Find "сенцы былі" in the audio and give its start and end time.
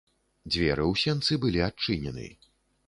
1.03-1.59